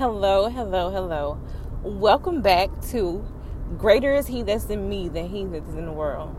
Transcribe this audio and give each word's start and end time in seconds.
Hello, 0.00 0.48
hello, 0.48 0.88
hello. 0.88 1.38
Welcome 1.82 2.40
back 2.40 2.70
to 2.88 3.22
Greater 3.76 4.14
is 4.14 4.28
He 4.28 4.42
that's 4.42 4.64
in 4.70 4.88
me 4.88 5.10
than 5.10 5.28
He 5.28 5.44
that's 5.44 5.74
in 5.74 5.84
the 5.84 5.92
world. 5.92 6.34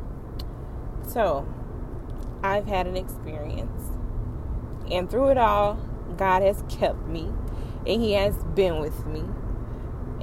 So, 1.07 1.47
I've 2.41 2.65
had 2.65 2.87
an 2.87 2.97
experience, 2.97 3.83
and 4.89 5.07
through 5.07 5.29
it 5.29 5.37
all, 5.37 5.75
God 6.17 6.41
has 6.41 6.63
kept 6.69 7.05
me, 7.05 7.31
and 7.85 8.01
He 8.01 8.13
has 8.13 8.35
been 8.55 8.79
with 8.79 9.05
me, 9.05 9.23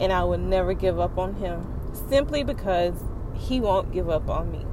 and 0.01 0.13
I 0.13 0.25
will 0.25 0.39
never 0.39 0.75
give 0.75 0.99
up 0.99 1.17
on 1.17 1.35
Him 1.35 1.65
simply 2.09 2.43
because 2.43 3.05
He 3.35 3.61
won't 3.61 3.93
give 3.93 4.11
up 4.11 4.29
on 4.29 4.51
me. 4.51 4.67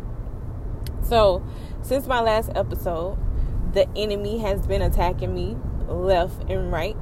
So, 1.03 1.45
since 1.83 2.07
my 2.07 2.19
last 2.19 2.49
episode, 2.55 3.19
the 3.73 3.87
enemy 3.95 4.39
has 4.39 4.65
been 4.65 4.81
attacking 4.81 5.35
me 5.35 5.55
left 5.87 6.49
and 6.49 6.71
right. 6.71 6.97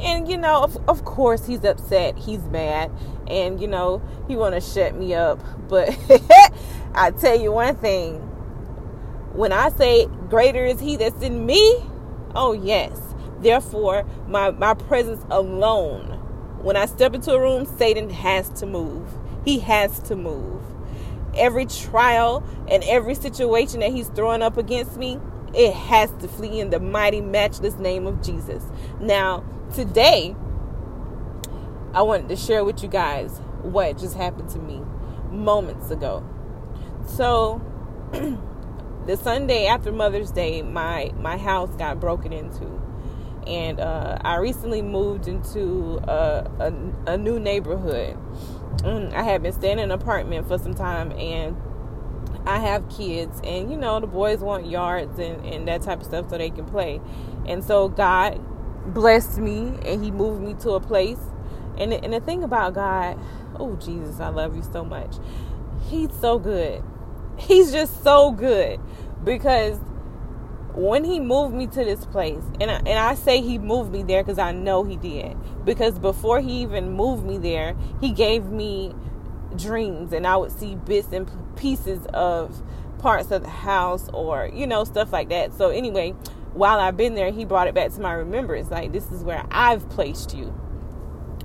And 0.00 0.28
you 0.28 0.36
know, 0.36 0.62
of, 0.62 0.76
of 0.88 1.04
course 1.04 1.46
he's 1.46 1.64
upset, 1.64 2.16
he's 2.18 2.42
mad, 2.44 2.90
and 3.28 3.60
you 3.60 3.68
know, 3.68 4.02
he 4.26 4.36
want 4.36 4.54
to 4.54 4.60
shut 4.60 4.94
me 4.94 5.14
up. 5.14 5.40
But 5.68 5.96
I 6.94 7.10
tell 7.12 7.38
you 7.38 7.52
one 7.52 7.76
thing, 7.76 8.18
when 9.34 9.52
I 9.52 9.70
say 9.70 10.06
greater 10.28 10.64
is 10.64 10.80
he 10.80 10.96
that's 10.96 11.22
in 11.22 11.46
me, 11.46 11.84
oh 12.34 12.52
yes. 12.52 12.98
Therefore, 13.40 14.04
my 14.28 14.50
my 14.52 14.74
presence 14.74 15.24
alone, 15.30 16.18
when 16.62 16.76
I 16.76 16.86
step 16.86 17.14
into 17.14 17.32
a 17.32 17.40
room, 17.40 17.66
Satan 17.66 18.10
has 18.10 18.48
to 18.60 18.66
move. 18.66 19.08
He 19.44 19.58
has 19.60 19.98
to 20.00 20.16
move. 20.16 20.62
Every 21.34 21.66
trial 21.66 22.44
and 22.68 22.84
every 22.84 23.14
situation 23.14 23.80
that 23.80 23.90
he's 23.90 24.08
throwing 24.08 24.42
up 24.42 24.56
against 24.56 24.96
me, 24.96 25.18
it 25.54 25.74
has 25.74 26.10
to 26.20 26.28
flee 26.28 26.60
in 26.60 26.70
the 26.70 26.78
mighty, 26.78 27.20
matchless 27.20 27.74
name 27.74 28.06
of 28.06 28.22
Jesus. 28.22 28.64
Now, 29.00 29.44
today, 29.72 30.36
I 31.94 32.02
wanted 32.02 32.28
to 32.28 32.36
share 32.36 32.64
with 32.64 32.82
you 32.82 32.88
guys 32.88 33.40
what 33.62 33.98
just 33.98 34.16
happened 34.16 34.50
to 34.50 34.58
me 34.58 34.82
moments 35.30 35.90
ago. 35.90 36.24
So, 37.06 37.60
the 39.06 39.16
Sunday 39.16 39.66
after 39.66 39.90
Mother's 39.90 40.30
Day, 40.30 40.62
my 40.62 41.12
my 41.16 41.36
house 41.36 41.74
got 41.76 42.00
broken 42.00 42.32
into, 42.32 42.80
and 43.46 43.80
uh, 43.80 44.18
I 44.20 44.36
recently 44.36 44.82
moved 44.82 45.26
into 45.26 46.00
a, 46.04 46.50
a, 46.60 47.12
a 47.12 47.16
new 47.16 47.40
neighborhood. 47.40 48.16
Mm, 48.78 49.12
I 49.12 49.22
had 49.22 49.42
been 49.42 49.52
staying 49.52 49.78
in 49.78 49.84
an 49.84 49.90
apartment 49.90 50.48
for 50.48 50.58
some 50.58 50.74
time, 50.74 51.12
and 51.12 51.56
I 52.46 52.58
have 52.58 52.88
kids, 52.88 53.40
and 53.44 53.70
you 53.70 53.76
know, 53.76 54.00
the 54.00 54.06
boys 54.06 54.40
want 54.40 54.66
yards 54.66 55.18
and, 55.18 55.44
and 55.46 55.66
that 55.68 55.82
type 55.82 56.00
of 56.00 56.06
stuff 56.06 56.30
so 56.30 56.38
they 56.38 56.50
can 56.50 56.66
play. 56.66 57.00
And 57.46 57.64
so 57.64 57.88
God 57.88 58.40
blessed 58.86 59.38
me 59.38 59.78
and 59.84 60.04
He 60.04 60.10
moved 60.10 60.42
me 60.42 60.54
to 60.62 60.72
a 60.72 60.80
place. 60.80 61.18
And, 61.78 61.92
and 61.92 62.12
the 62.12 62.20
thing 62.20 62.42
about 62.42 62.74
God, 62.74 63.18
oh, 63.56 63.76
Jesus, 63.76 64.20
I 64.20 64.28
love 64.28 64.56
you 64.56 64.62
so 64.72 64.84
much. 64.84 65.16
He's 65.88 66.10
so 66.20 66.38
good. 66.38 66.82
He's 67.38 67.72
just 67.72 68.02
so 68.04 68.30
good 68.30 68.78
because 69.24 69.78
when 70.74 71.04
he 71.04 71.20
moved 71.20 71.54
me 71.54 71.66
to 71.66 71.84
this 71.84 72.04
place, 72.06 72.42
and 72.60 72.70
I, 72.70 72.76
and 72.76 72.98
I 72.98 73.14
say 73.14 73.40
he 73.40 73.58
moved 73.58 73.92
me 73.92 74.02
there 74.02 74.22
because 74.22 74.38
I 74.38 74.52
know 74.52 74.84
he 74.84 74.96
did. 74.96 75.36
Because 75.64 75.98
before 75.98 76.40
he 76.40 76.62
even 76.62 76.92
moved 76.92 77.24
me 77.24 77.38
there, 77.38 77.76
he 78.00 78.10
gave 78.10 78.46
me 78.46 78.94
dreams 79.56 80.12
and 80.12 80.26
I 80.26 80.36
would 80.36 80.52
see 80.52 80.74
bits 80.74 81.08
and 81.12 81.30
pieces 81.56 82.06
of 82.14 82.62
parts 82.98 83.30
of 83.30 83.42
the 83.42 83.48
house 83.48 84.08
or 84.14 84.48
you 84.52 84.66
know 84.66 84.84
stuff 84.84 85.12
like 85.12 85.28
that. 85.28 85.52
So 85.54 85.68
anyway, 85.68 86.14
while 86.54 86.78
I've 86.78 86.96
been 86.96 87.14
there, 87.14 87.30
he 87.30 87.44
brought 87.44 87.68
it 87.68 87.74
back 87.74 87.92
to 87.92 88.00
my 88.00 88.12
remembrance 88.12 88.70
like 88.70 88.92
this 88.92 89.10
is 89.10 89.24
where 89.24 89.44
I've 89.50 89.88
placed 89.90 90.36
you. 90.36 90.54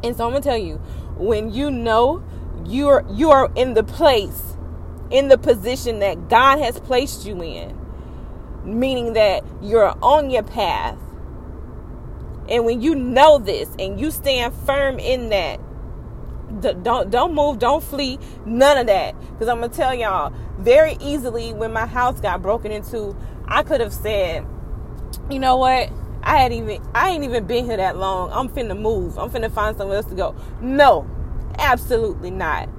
And 0.04 0.16
so 0.16 0.28
I'm 0.28 0.34
to 0.34 0.42
tell 0.42 0.58
you, 0.58 0.76
when 1.18 1.52
you 1.52 1.72
know 1.72 2.24
you're 2.66 3.06
you 3.10 3.32
are 3.32 3.52
in 3.56 3.74
the 3.74 3.84
place 3.84 4.58
in 5.10 5.30
the 5.30 5.38
position 5.38 6.00
that 6.00 6.30
God 6.30 6.60
has 6.60 6.80
placed 6.80 7.26
you 7.26 7.42
in, 7.42 7.78
meaning 8.64 9.14
that 9.14 9.44
you're 9.62 9.96
on 10.02 10.30
your 10.30 10.44
path. 10.44 10.98
And 12.50 12.66
when 12.66 12.82
you 12.82 12.96
know 12.96 13.40
this 13.40 13.70
and 13.80 14.00
you 14.00 14.12
stand 14.12 14.54
firm 14.54 15.00
in 15.00 15.30
that, 15.30 15.60
don't 16.62 17.10
don't 17.10 17.34
move, 17.34 17.60
don't 17.60 17.84
flee, 17.84 18.20
none 18.46 18.78
of 18.78 18.88
that. 18.88 19.20
Because 19.32 19.48
I'm 19.48 19.60
gonna 19.60 19.70
tell 19.70 19.94
y'all 19.94 20.34
very 20.58 20.98
easily 21.00 21.54
when 21.54 21.72
my 21.73 21.86
house 21.86 22.20
got 22.20 22.42
broken 22.42 22.72
into, 22.72 23.16
I 23.48 23.64
could 23.64 23.82
have 23.82 23.94
said, 23.94 24.46
you 25.30 25.39
know 25.39 25.58
what? 25.58 25.92
I 26.23 26.38
had 26.38 26.52
even 26.54 26.82
I 26.93 27.10
ain't 27.10 27.23
even 27.23 27.45
been 27.45 27.65
here 27.65 27.77
that 27.77 27.98
long. 27.98 28.32
I'm 28.32 28.49
finna 28.49 28.80
move. 28.80 29.17
I'm 29.17 29.30
finna 29.30 29.52
find 29.52 29.77
somewhere 29.77 29.98
else 29.98 30.08
to 30.08 30.15
go. 30.15 30.36
No, 30.61 31.10
absolutely 31.58 32.32
not. 32.32 32.70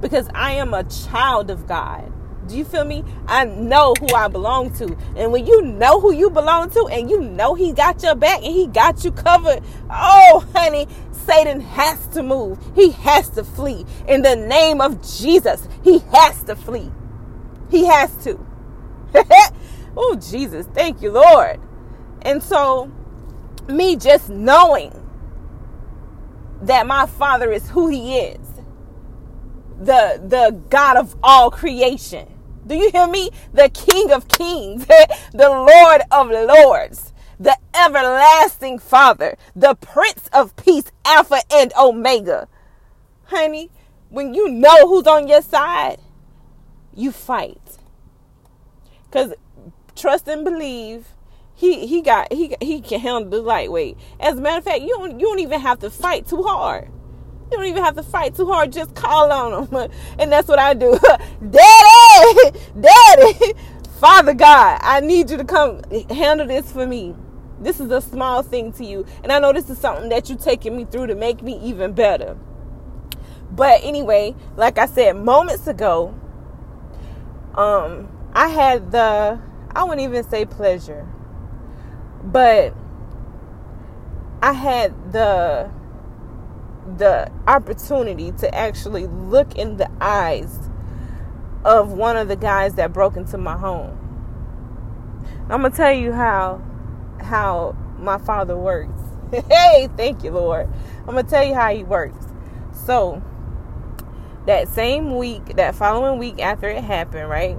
Because 0.00 0.28
I 0.34 0.52
am 0.52 0.74
a 0.74 0.84
child 0.84 1.50
of 1.50 1.66
God. 1.66 2.12
Do 2.46 2.56
you 2.56 2.64
feel 2.64 2.84
me? 2.84 3.04
I 3.26 3.44
know 3.44 3.94
who 4.00 4.14
I 4.14 4.28
belong 4.28 4.72
to. 4.74 4.96
And 5.14 5.30
when 5.30 5.46
you 5.46 5.62
know 5.62 6.00
who 6.00 6.12
you 6.12 6.30
belong 6.30 6.70
to 6.70 6.88
and 6.90 7.08
you 7.08 7.20
know 7.20 7.54
he 7.54 7.72
got 7.72 8.02
your 8.02 8.14
back 8.14 8.42
and 8.42 8.52
he 8.52 8.66
got 8.66 9.04
you 9.04 9.12
covered, 9.12 9.62
oh 9.90 10.46
honey, 10.54 10.88
Satan 11.12 11.60
has 11.60 12.06
to 12.08 12.22
move. 12.22 12.58
He 12.74 12.90
has 12.90 13.28
to 13.30 13.44
flee. 13.44 13.84
In 14.08 14.22
the 14.22 14.36
name 14.36 14.80
of 14.80 15.00
Jesus, 15.02 15.68
he 15.84 16.00
has 16.12 16.42
to 16.44 16.56
flee. 16.56 16.90
He 17.70 17.84
has 17.86 18.12
to. 18.24 18.38
oh, 19.96 20.16
Jesus. 20.16 20.66
Thank 20.74 21.02
you, 21.02 21.12
Lord. 21.12 21.60
And 22.22 22.42
so, 22.42 22.90
me 23.68 23.96
just 23.96 24.28
knowing 24.28 24.94
that 26.62 26.86
my 26.86 27.06
Father 27.06 27.52
is 27.52 27.68
who 27.70 27.88
He 27.88 28.18
is, 28.18 28.46
the, 29.78 30.20
the 30.22 30.60
God 30.68 30.96
of 30.96 31.16
all 31.22 31.50
creation. 31.50 32.28
Do 32.66 32.76
you 32.76 32.90
hear 32.90 33.06
me? 33.06 33.30
The 33.52 33.68
King 33.70 34.12
of 34.12 34.28
Kings, 34.28 34.86
the 35.32 35.48
Lord 35.48 36.02
of 36.10 36.30
Lords 36.30 37.10
the 37.40 37.56
everlasting 37.74 38.78
Father, 38.78 39.36
the 39.56 39.74
Prince 39.74 40.28
of 40.30 40.54
Peace, 40.56 40.92
Alpha 41.06 41.38
and 41.50 41.72
Omega. 41.72 42.46
Honey, 43.24 43.70
when 44.10 44.34
you 44.34 44.48
know 44.50 44.86
who's 44.86 45.06
on 45.06 45.26
your 45.26 45.40
side, 45.40 45.98
you 46.94 47.10
fight. 47.10 47.78
Cause 49.10 49.32
trust 49.96 50.28
and 50.28 50.44
believe, 50.44 51.08
he 51.60 51.86
he 51.86 52.00
got 52.00 52.32
he 52.32 52.56
he 52.62 52.80
can 52.80 53.00
handle 53.00 53.30
the 53.30 53.42
lightweight. 53.42 53.98
As 54.18 54.38
a 54.38 54.40
matter 54.40 54.56
of 54.56 54.64
fact, 54.64 54.80
you 54.80 54.88
don't 54.88 55.20
you 55.20 55.26
don't 55.26 55.40
even 55.40 55.60
have 55.60 55.78
to 55.80 55.90
fight 55.90 56.26
too 56.26 56.42
hard. 56.42 56.88
You 57.50 57.58
don't 57.58 57.66
even 57.66 57.84
have 57.84 57.96
to 57.96 58.02
fight 58.02 58.34
too 58.34 58.46
hard. 58.46 58.72
Just 58.72 58.94
call 58.94 59.30
on 59.30 59.66
him, 59.66 59.90
and 60.18 60.32
that's 60.32 60.48
what 60.48 60.58
I 60.58 60.72
do. 60.72 60.98
Daddy, 61.50 62.58
Daddy, 62.80 63.52
Father 63.98 64.32
God, 64.32 64.80
I 64.80 65.00
need 65.00 65.28
you 65.28 65.36
to 65.36 65.44
come 65.44 65.82
handle 66.08 66.46
this 66.46 66.72
for 66.72 66.86
me. 66.86 67.14
This 67.60 67.78
is 67.78 67.90
a 67.90 68.00
small 68.00 68.42
thing 68.42 68.72
to 68.72 68.84
you. 68.86 69.04
And 69.22 69.30
I 69.30 69.38
know 69.38 69.52
this 69.52 69.68
is 69.68 69.76
something 69.76 70.08
that 70.08 70.30
you're 70.30 70.38
taking 70.38 70.74
me 70.74 70.86
through 70.86 71.08
to 71.08 71.14
make 71.14 71.42
me 71.42 71.60
even 71.60 71.92
better. 71.92 72.38
But 73.50 73.80
anyway, 73.84 74.34
like 74.56 74.78
I 74.78 74.86
said 74.86 75.16
moments 75.16 75.66
ago, 75.66 76.14
um, 77.54 78.08
I 78.32 78.48
had 78.48 78.92
the, 78.92 79.38
I 79.74 79.84
wouldn't 79.84 80.00
even 80.00 80.24
say 80.30 80.46
pleasure, 80.46 81.06
but 82.22 82.74
I 84.42 84.52
had 84.52 85.12
the, 85.12 85.70
the 86.96 87.30
opportunity 87.46 88.32
to 88.32 88.54
actually 88.54 89.06
look 89.06 89.56
in 89.56 89.76
the 89.76 89.90
eyes 90.00 90.70
of 91.64 91.92
one 91.92 92.16
of 92.16 92.28
the 92.28 92.36
guys 92.36 92.74
that 92.74 92.92
broke 92.92 93.16
into 93.16 93.38
my 93.38 93.56
home. 93.56 93.96
I'm 95.50 95.62
gonna 95.62 95.70
tell 95.70 95.92
you 95.92 96.12
how 96.12 96.62
how 97.20 97.76
my 97.98 98.18
father 98.18 98.56
works. 98.56 99.00
hey, 99.48 99.88
thank 99.96 100.24
you, 100.24 100.30
Lord. 100.30 100.68
I'm 101.06 101.14
to 101.16 101.22
tell 101.22 101.44
you 101.44 101.54
how 101.54 101.74
he 101.74 101.84
works. 101.84 102.26
So, 102.72 103.22
that 104.46 104.68
same 104.68 105.16
week, 105.16 105.56
that 105.56 105.74
following 105.74 106.18
week 106.18 106.40
after 106.40 106.68
it 106.68 106.82
happened, 106.82 107.28
right? 107.28 107.56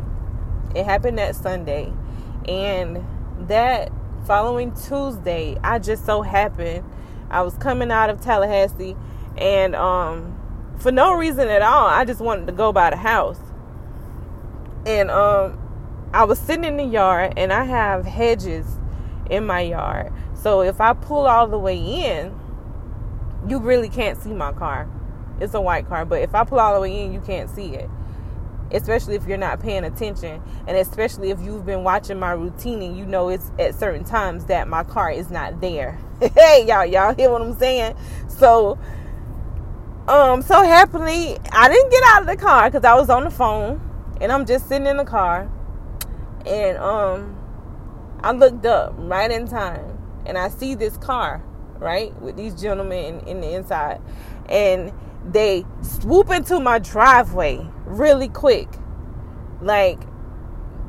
It 0.76 0.86
happened 0.86 1.18
that 1.18 1.36
Sunday. 1.36 1.94
And 2.48 3.06
that 3.48 3.92
following 4.26 4.74
Tuesday, 4.74 5.58
I 5.64 5.80
just 5.80 6.06
so 6.06 6.22
happened 6.22 6.84
I 7.30 7.42
was 7.42 7.56
coming 7.56 7.92
out 7.92 8.10
of 8.10 8.22
Tallahassee 8.22 8.96
and 9.38 9.76
um 9.76 10.38
for 10.80 10.92
no 10.92 11.14
reason 11.14 11.48
at 11.48 11.62
all, 11.62 11.88
I 11.88 12.06
just 12.06 12.20
wanted 12.20 12.48
to 12.48 12.52
go 12.52 12.74
by 12.74 12.90
the 12.90 12.98
house. 12.98 13.40
And 14.86 15.10
um 15.10 15.58
I 16.14 16.26
was 16.26 16.40
sitting 16.40 16.66
in 16.66 16.78
the 16.78 16.84
yard 16.84 17.34
and 17.38 17.54
I 17.54 17.64
have 17.64 18.06
hedges 18.06 18.66
in 19.30 19.46
my 19.46 19.62
yard. 19.62 20.12
So 20.34 20.62
if 20.62 20.82
I 20.82 20.94
pull 20.94 21.26
all 21.26 21.48
the 21.48 21.58
way 21.58 21.78
in, 21.78 22.38
you 23.48 23.60
really 23.60 23.90
can't 23.90 24.22
see 24.22 24.34
my 24.34 24.52
car. 24.52 24.90
It's 25.40 25.54
a 25.54 25.62
white 25.62 25.88
car, 25.88 26.06
but 26.06 26.22
if 26.22 26.36
I 26.36 26.44
pull 26.44 26.60
all 26.60 26.76
the 26.76 26.82
way 26.82 27.04
in, 27.04 27.14
you 27.14 27.22
can't 27.22 27.50
see 27.50 27.76
it. 27.76 27.90
Especially 28.72 29.16
if 29.16 29.28
you're 29.28 29.38
not 29.38 29.60
paying 29.60 29.84
attention, 29.84 30.42
and 30.68 30.78
especially 30.78 31.30
if 31.30 31.40
you've 31.42 31.66
been 31.66 31.84
watching 31.84 32.20
my 32.20 32.32
routine 32.32 32.82
and 32.82 32.98
you 32.98 33.06
know 33.06 33.30
it's 33.30 33.52
at 33.60 33.76
certain 33.76 34.04
times 34.04 34.46
that 34.46 34.68
my 34.68 34.84
car 34.84 35.12
is 35.12 35.30
not 35.30 35.60
there. 35.62 36.00
hey, 36.38 36.66
y'all, 36.68 36.86
y'all 36.86 37.14
hear 37.14 37.30
what 37.32 37.42
I'm 37.42 37.58
saying? 37.58 37.96
so, 38.28 38.78
um, 40.08 40.42
so 40.42 40.64
happily, 40.64 41.38
I 41.52 41.70
didn't 41.70 41.92
get 41.92 42.04
out 42.04 42.22
of 42.22 42.28
the 42.28 42.38
car 42.38 42.70
because 42.70 42.86
I 42.86 42.96
was 42.96 43.10
on 43.10 43.24
the 43.24 43.30
phone, 43.30 43.82
and 44.20 44.32
I'm 44.32 44.46
just 44.46 44.68
sitting 44.68 44.88
in 44.88 44.98
the 44.98 45.06
car, 45.06 45.50
and 46.46 46.78
um, 46.78 47.38
I 48.22 48.32
looked 48.32 48.66
up 48.66 48.94
right 48.98 49.30
in 49.30 49.48
time, 49.48 49.98
and 50.26 50.38
I 50.38 50.50
see 50.50 50.76
this 50.76 50.98
car 50.98 51.44
right 51.78 52.16
with 52.22 52.38
these 52.38 52.60
gentlemen 52.60 53.20
in, 53.20 53.28
in 53.28 53.42
the 53.42 53.54
inside, 53.54 54.02
and 54.48 54.94
they 55.26 55.66
swoop 55.82 56.30
into 56.30 56.60
my 56.60 56.80
driveway 56.80 57.68
really 57.98 58.28
quick, 58.28 58.70
like 59.62 60.00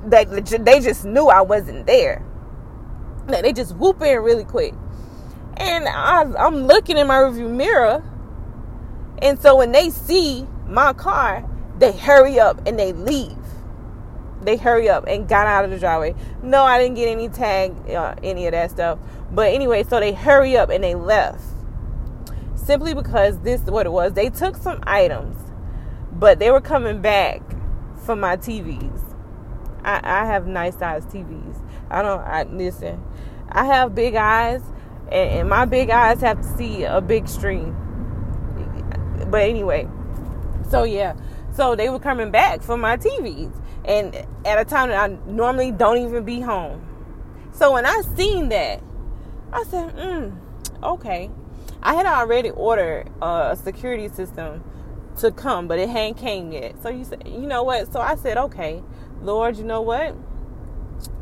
they 0.07 0.25
they 0.25 0.81
just 0.81 1.05
knew 1.05 1.29
I 1.29 1.43
wasn't 1.43 1.87
there. 1.87 2.25
Like 3.27 3.43
they 3.43 3.53
just 3.53 3.77
whoop 3.77 4.03
in 4.03 4.21
really 4.21 4.45
quick. 4.45 4.75
And 5.57 5.87
I, 5.87 6.23
I'm 6.39 6.67
looking 6.67 6.99
in 6.99 7.07
my 7.07 7.19
review 7.19 7.49
mirror. 7.49 8.03
And 9.21 9.41
so 9.41 9.57
when 9.57 9.73
they 9.73 9.91
see 9.91 10.47
my 10.67 10.93
car, 10.93 11.49
they 11.79 11.93
hurry 11.93 12.41
up 12.41 12.67
and 12.67 12.79
they 12.79 12.93
leave. 12.93 13.37
They 14.43 14.57
hurry 14.57 14.89
up 14.89 15.05
and 15.07 15.29
got 15.29 15.47
out 15.47 15.65
of 15.65 15.71
the 15.71 15.79
driveway. 15.79 16.17
No, 16.43 16.65
I 16.65 16.79
didn't 16.79 16.97
get 16.97 17.09
any 17.09 17.29
tag, 17.29 17.75
uh, 17.91 18.17
any 18.23 18.47
of 18.47 18.53
that 18.53 18.73
stuff. 18.73 18.99
But 19.31 19.53
anyway, 19.55 19.85
so 19.85 20.01
they 20.01 20.13
hurry 20.13 20.57
up 20.57 20.71
and 20.71 20.83
they 20.83 20.95
left. 20.97 21.45
Simply 22.57 22.95
because 22.95 23.39
this 23.41 23.63
is 23.63 23.71
what 23.71 23.87
it 23.87 23.93
was. 23.93 24.15
They 24.15 24.31
took 24.31 24.57
some 24.57 24.81
items, 24.83 25.37
but 26.23 26.39
they 26.39 26.53
were 26.53 26.61
coming 26.61 27.01
back 27.01 27.43
for 28.07 28.15
my 28.15 28.37
TVs. 28.37 29.03
I, 29.85 29.99
I 30.05 30.25
have 30.27 30.47
nice 30.47 30.79
sized 30.79 31.09
TVs. 31.09 31.61
I 31.91 32.01
don't. 32.01 32.21
I 32.21 32.45
listen. 32.45 33.03
I 33.49 33.65
have 33.65 33.93
big 33.93 34.15
eyes, 34.15 34.63
and, 35.11 35.31
and 35.31 35.49
my 35.49 35.65
big 35.65 35.91
eyes 35.91 36.21
have 36.21 36.41
to 36.41 36.57
see 36.57 36.85
a 36.85 37.01
big 37.01 37.27
stream. 37.27 37.75
But 39.33 39.43
anyway, 39.43 39.89
so 40.71 40.85
yeah, 40.85 41.17
so 41.57 41.75
they 41.75 41.89
were 41.89 41.99
coming 41.99 42.31
back 42.31 42.63
for 42.63 42.77
my 42.77 42.97
TVs, 42.97 43.53
and 43.85 44.15
at 44.45 44.61
a 44.61 44.65
time 44.65 44.91
that 44.91 45.11
I 45.11 45.17
normally 45.29 45.73
don't 45.73 45.99
even 45.99 46.23
be 46.23 46.39
home. 46.39 46.87
So 47.51 47.73
when 47.73 47.85
I 47.85 48.01
seen 48.15 48.49
that, 48.51 48.81
I 49.53 49.65
said, 49.65 49.97
mm, 49.97 50.39
okay. 50.85 51.33
I 51.83 51.95
had 51.95 52.07
already 52.07 52.51
ordered 52.51 53.11
a 53.21 53.59
security 53.61 54.09
system 54.09 54.63
to 55.19 55.31
come, 55.31 55.69
but 55.69 55.79
it 55.79 55.88
hadn't 55.88 56.14
came 56.14 56.53
yet. 56.53 56.82
So 56.82 56.88
you 56.88 57.05
said, 57.05 57.23
you 57.26 57.47
know 57.47 57.62
what? 57.62 57.93
So 57.93 58.00
I 58.00 58.17
said, 58.17 58.37
okay, 58.37 58.82
Lord, 59.20 59.56
you 59.56 59.64
know 59.64 59.82
what? 59.82 60.17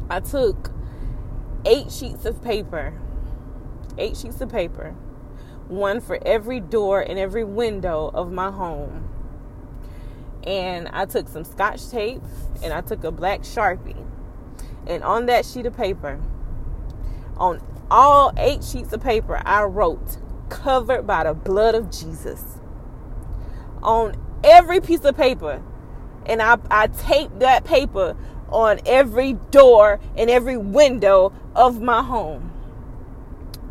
I 0.08 0.20
took 0.20 0.70
eight 1.64 1.90
sheets 1.92 2.24
of 2.24 2.42
paper, 2.42 2.94
eight 3.98 4.16
sheets 4.16 4.40
of 4.40 4.50
paper, 4.50 4.94
one 5.68 6.00
for 6.00 6.18
every 6.26 6.60
door 6.60 7.00
and 7.00 7.18
every 7.18 7.44
window 7.44 8.10
of 8.12 8.32
my 8.32 8.50
home. 8.50 9.08
And 10.44 10.88
I 10.88 11.04
took 11.04 11.28
some 11.28 11.44
scotch 11.44 11.90
tape 11.90 12.22
and 12.62 12.72
I 12.72 12.80
took 12.80 13.04
a 13.04 13.10
black 13.10 13.40
sharpie. 13.40 14.06
And 14.86 15.04
on 15.04 15.26
that 15.26 15.44
sheet 15.44 15.66
of 15.66 15.76
paper, 15.76 16.20
on 17.36 17.62
all 17.90 18.32
eight 18.36 18.64
sheets 18.64 18.92
of 18.92 19.02
paper, 19.02 19.40
I 19.44 19.64
wrote, 19.64 20.18
covered 20.48 21.06
by 21.06 21.24
the 21.24 21.34
blood 21.34 21.74
of 21.74 21.90
Jesus. 21.90 22.59
On 23.82 24.14
every 24.44 24.80
piece 24.80 25.04
of 25.04 25.16
paper, 25.16 25.62
and 26.26 26.42
I, 26.42 26.58
I 26.70 26.88
taped 26.88 27.40
that 27.40 27.64
paper 27.64 28.16
on 28.50 28.80
every 28.84 29.34
door 29.50 30.00
and 30.16 30.28
every 30.28 30.56
window 30.56 31.32
of 31.54 31.80
my 31.80 32.02
home. 32.02 32.52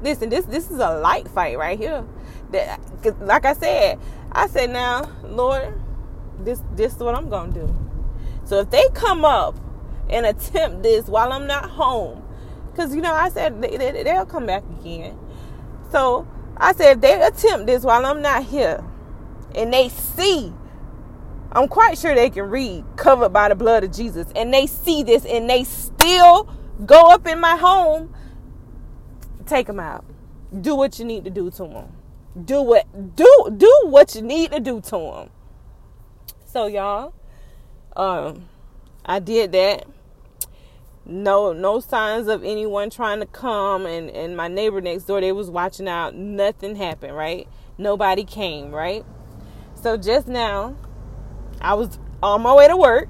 Listen, 0.02 0.30
this 0.30 0.46
this 0.46 0.72
is 0.72 0.80
a 0.80 0.98
light 1.00 1.28
fight 1.28 1.58
right 1.58 1.78
here. 1.78 2.06
That, 2.52 2.80
like 3.20 3.46
I 3.46 3.54
said, 3.54 4.00
I 4.32 4.48
said 4.48 4.70
now, 4.70 5.12
Lord, 5.24 5.74
this 6.40 6.62
this 6.76 6.94
is 6.96 7.00
what 7.00 7.16
I'm 7.16 7.30
gonna 7.30 7.52
do. 7.52 7.76
So 8.46 8.60
if 8.60 8.70
they 8.70 8.84
come 8.94 9.26
up 9.26 9.56
and 10.10 10.26
attempt 10.26 10.82
this 10.82 11.08
while 11.08 11.32
I'm 11.32 11.46
not 11.48 11.70
home, 11.70 12.24
because 12.72 12.96
you 12.96 13.02
know 13.02 13.14
I 13.14 13.30
said 13.30 13.62
they, 13.62 13.78
they, 13.78 14.04
they'll 14.04 14.26
come 14.26 14.46
back 14.46 14.64
again. 14.80 15.18
So 15.92 16.28
I 16.58 16.74
said 16.74 16.98
if 16.98 17.02
they 17.02 17.22
attempt 17.22 17.68
this 17.68 17.84
while 17.84 18.06
I'm 18.06 18.22
not 18.22 18.44
here, 18.44 18.84
and 19.56 19.74
they 19.74 19.90
see 19.90 20.54
I'm 21.51 21.68
quite 21.68 21.98
sure 21.98 22.13
they 22.13 22.30
can 22.30 22.50
read 22.50 22.86
covered 22.96 23.30
by 23.30 23.50
the 23.50 23.56
blood 23.56 23.84
of 23.84 23.92
Jesus 23.92 24.28
and 24.36 24.54
they 24.54 24.68
see 24.68 25.04
this 25.04 25.25
and 25.25 25.50
they 25.50 25.63
still 25.63 26.54
go 26.86 27.12
up 27.12 27.28
in 27.28 27.40
my 27.40 27.56
home. 27.56 28.13
Take 29.46 29.68
them 29.68 29.80
out. 29.80 30.06
Do 30.62 30.75
what 30.75 31.00
you 31.00 31.06
need 31.06 31.24
to 31.24 31.31
do 31.31 31.50
to 31.51 31.63
them. 31.63 31.96
Do 32.46 32.62
what 32.62 33.16
do 33.16 33.56
do 33.57 33.74
what 33.86 34.16
you 34.16 34.22
need 34.22 34.51
to 34.51 34.60
do 34.60 34.80
to 34.80 34.90
them. 34.90 35.30
So 36.46 36.68
y'all, 36.68 37.13
um, 37.96 38.48
I 39.04 39.19
did 39.19 39.51
that. 39.54 39.88
No, 41.06 41.54
no 41.54 41.80
signs 41.80 42.28
of 42.28 42.44
anyone 42.44 42.92
trying 42.92 43.19
to 43.19 43.25
come, 43.25 43.88
and 43.88 44.12
and 44.12 44.38
my 44.38 44.48
neighbor 44.48 44.80
next 44.81 45.06
door 45.06 45.19
they 45.19 45.31
was 45.31 45.50
watching 45.50 45.88
out. 45.88 46.13
Nothing 46.13 46.75
happened, 46.75 47.16
right? 47.16 47.48
Nobody 47.80 48.24
came, 48.24 48.72
right? 48.72 49.04
So 49.81 49.96
just 49.96 50.28
now, 50.28 50.76
I 51.62 51.74
was 51.74 52.00
on 52.22 52.42
my 52.42 52.54
way 52.54 52.68
to 52.68 52.76
work. 52.76 53.08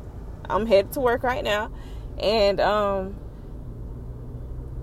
I'm 0.47 0.67
headed 0.67 0.93
to 0.93 0.99
work 0.99 1.23
right 1.23 1.43
now. 1.43 1.71
And 2.19 2.59
um, 2.59 3.15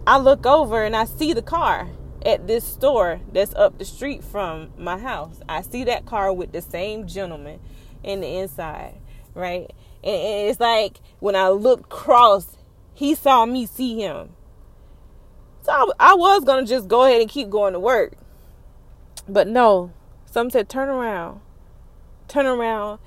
I 0.06 0.18
look 0.18 0.46
over 0.46 0.82
and 0.82 0.96
I 0.96 1.04
see 1.04 1.32
the 1.32 1.42
car 1.42 1.88
at 2.24 2.48
this 2.48 2.64
store 2.64 3.20
that's 3.32 3.54
up 3.54 3.78
the 3.78 3.84
street 3.84 4.24
from 4.24 4.72
my 4.76 4.98
house. 4.98 5.40
I 5.48 5.62
see 5.62 5.84
that 5.84 6.06
car 6.06 6.32
with 6.32 6.50
the 6.50 6.60
same 6.60 7.06
gentleman 7.06 7.60
in 8.02 8.20
the 8.20 8.38
inside, 8.38 8.94
right? 9.34 9.70
And 10.02 10.48
it's 10.48 10.58
like 10.58 10.98
when 11.20 11.36
I 11.36 11.48
looked 11.48 11.86
across, 11.86 12.56
he 12.94 13.14
saw 13.14 13.46
me 13.46 13.64
see 13.64 14.00
him. 14.00 14.30
So 15.62 15.92
I, 16.00 16.14
was 16.14 16.44
to 16.44 16.64
just 16.64 16.88
go 16.88 17.04
ahead 17.04 17.20
and 17.20 17.30
keep 17.30 17.50
going 17.50 17.74
to 17.74 17.80
work. 17.80 18.14
But 19.28 19.46
no, 19.46 19.92
some 20.24 20.50
said, 20.50 20.68
turn 20.68 20.88
around. 20.88 21.40
Turn 22.28 22.46
around 22.46 22.98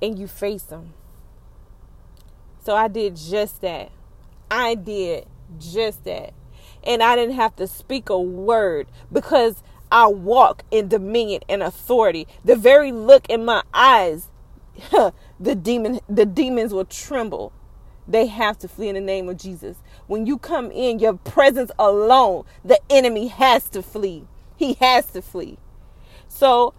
and 0.00 0.18
you 0.18 0.26
face 0.26 0.62
them. 0.62 0.94
So 2.64 2.74
I 2.74 2.88
did 2.88 3.16
just 3.16 3.60
that. 3.60 3.90
I 4.50 4.74
did 4.74 5.26
just 5.58 6.04
that. 6.04 6.32
And 6.82 7.02
I 7.02 7.16
didn't 7.16 7.34
have 7.34 7.56
to 7.56 7.66
speak 7.66 8.08
a 8.08 8.20
word 8.20 8.88
because 9.12 9.62
I 9.90 10.06
walk 10.06 10.64
in 10.70 10.88
dominion 10.88 11.42
and 11.48 11.62
authority. 11.62 12.26
The 12.44 12.56
very 12.56 12.92
look 12.92 13.28
in 13.28 13.44
my 13.44 13.62
eyes, 13.72 14.28
the 14.90 15.54
demon 15.54 16.00
the 16.08 16.26
demons 16.26 16.72
will 16.72 16.84
tremble. 16.84 17.52
They 18.08 18.26
have 18.26 18.58
to 18.58 18.68
flee 18.68 18.88
in 18.88 18.94
the 18.94 19.00
name 19.00 19.28
of 19.28 19.36
Jesus. 19.36 19.78
When 20.06 20.26
you 20.26 20.38
come 20.38 20.70
in, 20.70 21.00
your 21.00 21.14
presence 21.14 21.72
alone, 21.78 22.44
the 22.64 22.78
enemy 22.88 23.28
has 23.28 23.68
to 23.70 23.82
flee. 23.82 24.24
He 24.56 24.74
has 24.74 25.06
to 25.06 25.22
flee. 25.22 25.58
So 26.28 26.72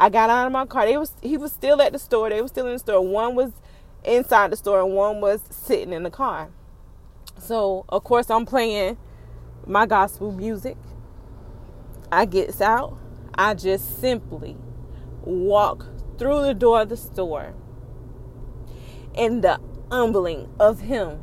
I 0.00 0.08
got 0.08 0.30
out 0.30 0.46
of 0.46 0.52
my 0.52 0.64
car. 0.64 0.86
They 0.86 0.96
was 0.96 1.12
he 1.20 1.36
was 1.36 1.52
still 1.52 1.82
at 1.82 1.92
the 1.92 1.98
store. 1.98 2.30
They 2.30 2.40
were 2.40 2.48
still 2.48 2.66
in 2.66 2.72
the 2.72 2.78
store. 2.78 3.06
One 3.06 3.34
was 3.34 3.52
inside 4.02 4.50
the 4.50 4.56
store 4.56 4.80
and 4.80 4.94
one 4.94 5.20
was 5.20 5.42
sitting 5.50 5.92
in 5.92 6.04
the 6.04 6.10
car. 6.10 6.48
So 7.38 7.84
of 7.90 8.02
course 8.02 8.30
I'm 8.30 8.46
playing 8.46 8.96
my 9.66 9.84
gospel 9.84 10.32
music. 10.32 10.78
I 12.10 12.24
gets 12.24 12.62
out. 12.62 12.96
I 13.34 13.52
just 13.52 14.00
simply 14.00 14.56
walk 15.22 15.86
through 16.18 16.44
the 16.44 16.54
door 16.54 16.80
of 16.80 16.88
the 16.88 16.96
store. 16.96 17.52
And 19.14 19.44
the 19.44 19.60
humbling 19.90 20.48
of 20.58 20.80
him, 20.80 21.20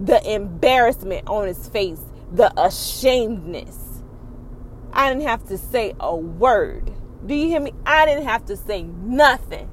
the 0.00 0.20
embarrassment 0.28 1.28
on 1.28 1.46
his 1.46 1.68
face, 1.68 2.00
the 2.32 2.52
ashamedness. 2.56 4.02
I 4.92 5.08
didn't 5.08 5.28
have 5.28 5.46
to 5.48 5.56
say 5.56 5.94
a 6.00 6.16
word. 6.16 6.90
Do 7.26 7.34
you 7.34 7.48
hear 7.48 7.60
me? 7.60 7.72
I 7.84 8.06
didn't 8.06 8.24
have 8.24 8.46
to 8.46 8.56
say 8.56 8.82
nothing. 8.82 9.68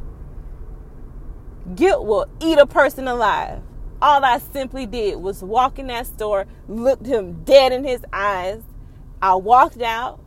Guilt 1.75 2.05
will 2.05 2.27
eat 2.41 2.57
a 2.57 2.65
person 2.65 3.07
alive. 3.07 3.61
All 4.01 4.23
I 4.23 4.39
simply 4.39 4.85
did 4.85 5.17
was 5.17 5.41
walk 5.41 5.79
in 5.79 5.87
that 5.87 6.05
store, 6.05 6.45
looked 6.67 7.05
him 7.05 7.43
dead 7.43 7.71
in 7.71 7.83
his 7.83 8.03
eyes. 8.11 8.61
I 9.21 9.35
walked 9.35 9.81
out, 9.81 10.19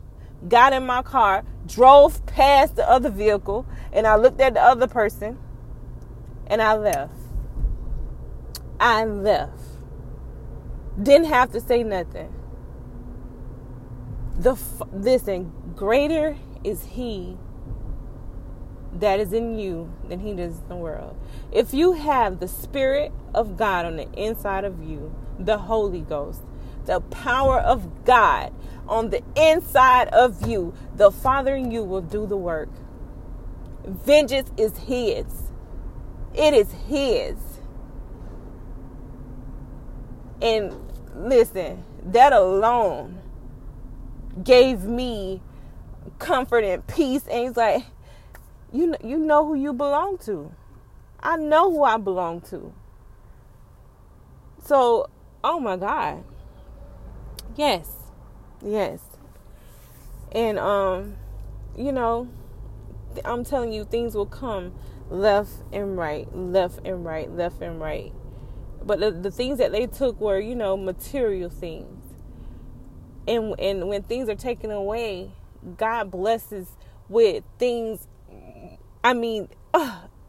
got 0.47 0.73
in 0.73 0.85
my 0.85 1.01
car, 1.01 1.43
drove 1.65 2.25
past 2.25 2.75
the 2.75 2.89
other 2.89 3.09
vehicle, 3.09 3.65
and 3.93 4.07
I 4.07 4.15
looked 4.15 4.41
at 4.41 4.55
the 4.55 4.61
other 4.61 4.87
person 4.87 5.37
and 6.47 6.61
I 6.61 6.75
left. 6.75 7.13
I 8.79 9.05
left. 9.05 9.61
Didn't 11.01 11.27
have 11.27 11.51
to 11.51 11.61
say 11.61 11.83
nothing. 11.83 12.33
The 14.37 14.57
listen, 14.91 15.51
greater 15.75 16.35
is 16.63 16.83
he 16.83 17.37
that 18.93 19.19
is 19.19 19.33
in 19.33 19.57
you 19.57 19.91
than 20.07 20.19
he 20.19 20.31
is 20.31 20.59
in 20.59 20.67
the 20.67 20.75
world. 20.75 21.15
If 21.51 21.73
you 21.73 21.93
have 21.93 22.39
the 22.39 22.47
Spirit 22.47 23.11
of 23.33 23.57
God 23.57 23.85
on 23.85 23.97
the 23.97 24.11
inside 24.13 24.65
of 24.65 24.83
you, 24.83 25.13
the 25.37 25.57
Holy 25.57 26.01
Ghost, 26.01 26.41
the 26.85 26.99
power 26.99 27.59
of 27.59 28.03
God 28.03 28.53
on 28.87 29.11
the 29.11 29.23
inside 29.35 30.07
of 30.09 30.47
you, 30.47 30.73
the 30.95 31.11
Father 31.11 31.55
in 31.55 31.71
you 31.71 31.83
will 31.83 32.01
do 32.01 32.25
the 32.25 32.37
work. 32.37 32.69
Vengeance 33.85 34.51
is 34.57 34.77
His. 34.79 35.25
It 36.33 36.53
is 36.53 36.71
His. 36.87 37.35
And 40.41 40.75
listen, 41.15 41.83
that 42.03 42.33
alone 42.33 43.21
gave 44.43 44.83
me 44.83 45.41
comfort 46.17 46.63
and 46.63 46.85
peace. 46.87 47.25
And 47.27 47.47
he's 47.47 47.57
like, 47.57 47.83
you 48.71 48.95
you 49.03 49.17
know 49.17 49.45
who 49.45 49.55
you 49.55 49.73
belong 49.73 50.17
to. 50.19 50.51
I 51.19 51.37
know 51.37 51.71
who 51.71 51.83
I 51.83 51.97
belong 51.97 52.41
to. 52.41 52.73
So, 54.63 55.09
oh 55.43 55.59
my 55.59 55.77
God. 55.77 56.23
Yes. 57.55 57.91
Yes. 58.61 58.99
And 60.31 60.59
um, 60.59 61.15
you 61.75 61.91
know, 61.91 62.29
I'm 63.25 63.43
telling 63.43 63.73
you 63.73 63.83
things 63.83 64.15
will 64.15 64.25
come 64.25 64.73
left 65.09 65.51
and 65.71 65.97
right, 65.97 66.33
left 66.35 66.79
and 66.85 67.03
right, 67.03 67.31
left 67.31 67.61
and 67.61 67.81
right. 67.81 68.13
But 68.83 68.99
the, 68.99 69.11
the 69.11 69.31
things 69.31 69.57
that 69.57 69.71
they 69.71 69.87
took 69.87 70.19
were, 70.21 70.39
you 70.39 70.55
know, 70.55 70.77
material 70.77 71.49
things. 71.49 72.13
And 73.27 73.59
and 73.59 73.87
when 73.89 74.03
things 74.03 74.29
are 74.29 74.35
taken 74.35 74.71
away, 74.71 75.31
God 75.77 76.11
blesses 76.11 76.67
with 77.07 77.43
things 77.57 78.07
I 79.03 79.13
mean, 79.13 79.49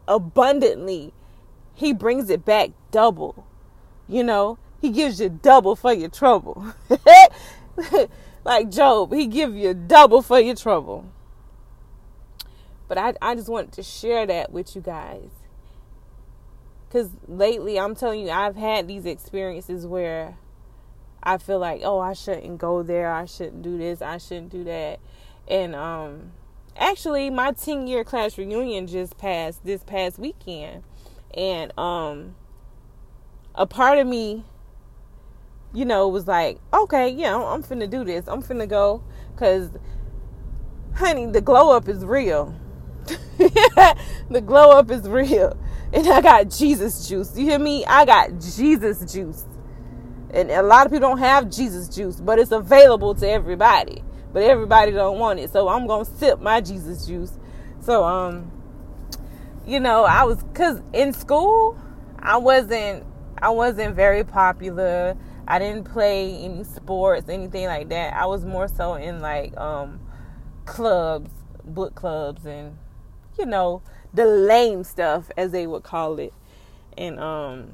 abundantly. 0.07 1.13
He 1.73 1.93
brings 1.93 2.29
it 2.29 2.45
back 2.45 2.71
double. 2.91 3.47
You 4.07 4.23
know, 4.23 4.57
he 4.79 4.89
gives 4.89 5.19
you 5.19 5.29
double 5.29 5.75
for 5.75 5.93
your 5.93 6.09
trouble. 6.09 6.73
like 8.43 8.69
Job, 8.69 9.13
he 9.13 9.27
gives 9.27 9.55
you 9.55 9.73
double 9.73 10.21
for 10.21 10.39
your 10.39 10.55
trouble. 10.55 11.05
But 12.87 12.97
I, 12.97 13.13
I 13.21 13.35
just 13.35 13.47
wanted 13.47 13.71
to 13.73 13.83
share 13.83 14.25
that 14.25 14.51
with 14.51 14.75
you 14.75 14.81
guys. 14.81 15.29
Because 16.87 17.09
lately, 17.25 17.79
I'm 17.79 17.95
telling 17.95 18.19
you, 18.19 18.31
I've 18.31 18.57
had 18.57 18.87
these 18.87 19.05
experiences 19.05 19.87
where 19.87 20.37
I 21.23 21.37
feel 21.37 21.59
like, 21.59 21.81
oh, 21.83 21.99
I 21.99 22.13
shouldn't 22.13 22.57
go 22.57 22.83
there. 22.83 23.11
I 23.11 23.25
shouldn't 23.25 23.61
do 23.61 23.77
this. 23.77 24.01
I 24.01 24.17
shouldn't 24.17 24.49
do 24.49 24.63
that. 24.63 24.99
And 25.47 25.75
um, 25.75 26.31
actually, 26.75 27.29
my 27.29 27.51
10 27.51 27.87
year 27.87 28.03
class 28.03 28.37
reunion 28.37 28.87
just 28.87 29.17
passed 29.17 29.63
this 29.63 29.83
past 29.83 30.17
weekend. 30.17 30.83
And 31.33 31.77
um, 31.77 32.35
a 33.55 33.65
part 33.65 33.99
of 33.99 34.07
me, 34.07 34.45
you 35.73 35.85
know, 35.85 36.07
was 36.07 36.27
like, 36.27 36.59
okay, 36.73 37.09
yeah, 37.09 37.35
I'm 37.35 37.63
finna 37.63 37.89
do 37.89 38.03
this. 38.03 38.27
I'm 38.27 38.41
finna 38.41 38.67
go. 38.67 39.03
Because, 39.33 39.69
honey, 40.95 41.27
the 41.27 41.41
glow 41.41 41.75
up 41.75 41.87
is 41.87 42.03
real. 42.03 42.55
the 43.37 44.41
glow 44.45 44.71
up 44.71 44.89
is 44.91 45.07
real. 45.07 45.57
And 45.93 46.07
I 46.07 46.21
got 46.21 46.49
Jesus 46.49 47.07
juice. 47.07 47.37
You 47.37 47.45
hear 47.45 47.59
me? 47.59 47.85
I 47.85 48.05
got 48.05 48.39
Jesus 48.39 49.11
juice. 49.11 49.45
And 50.33 50.49
a 50.49 50.61
lot 50.61 50.85
of 50.85 50.91
people 50.91 51.09
don't 51.09 51.19
have 51.19 51.49
Jesus 51.49 51.89
juice, 51.89 52.21
but 52.21 52.39
it's 52.39 52.51
available 52.51 53.13
to 53.15 53.29
everybody. 53.29 54.01
But 54.31 54.43
everybody 54.43 54.91
don't 54.91 55.19
want 55.19 55.39
it. 55.39 55.51
So 55.51 55.67
I'm 55.67 55.87
going 55.87 56.05
to 56.05 56.11
sip 56.11 56.39
my 56.39 56.61
Jesus 56.61 57.05
juice. 57.05 57.37
So 57.81 58.03
um 58.03 58.51
you 59.65 59.79
know, 59.79 60.03
I 60.03 60.23
was 60.23 60.43
cuz 60.53 60.81
in 60.93 61.13
school 61.13 61.77
I 62.19 62.37
wasn't 62.37 63.05
I 63.41 63.49
wasn't 63.49 63.95
very 63.95 64.23
popular. 64.23 65.17
I 65.47 65.59
didn't 65.59 65.85
play 65.85 66.35
any 66.37 66.63
sports, 66.63 67.27
anything 67.27 67.65
like 67.65 67.89
that. 67.89 68.13
I 68.13 68.25
was 68.27 68.45
more 68.45 68.67
so 68.67 68.93
in 68.93 69.19
like 69.19 69.57
um 69.57 69.99
clubs, 70.65 71.31
book 71.65 71.95
clubs 71.95 72.45
and 72.45 72.77
you 73.37 73.45
know, 73.45 73.81
the 74.13 74.25
lame 74.25 74.83
stuff 74.83 75.29
as 75.35 75.51
they 75.51 75.67
would 75.67 75.83
call 75.83 76.19
it. 76.19 76.33
And 76.97 77.19
um 77.19 77.73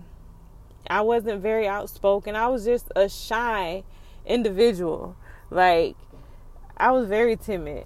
I 0.89 1.01
wasn't 1.01 1.41
very 1.41 1.67
outspoken. 1.67 2.35
I 2.35 2.47
was 2.47 2.65
just 2.65 2.91
a 2.95 3.09
shy 3.09 3.83
individual. 4.25 5.15
Like 5.49 5.95
I 6.75 6.91
was 6.91 7.07
very 7.07 7.35
timid. 7.35 7.85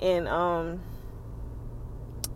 And 0.00 0.28
um 0.28 0.80